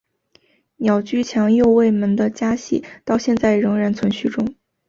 [0.77, 4.55] 鸟居强右卫门的家系到现在仍然存续中。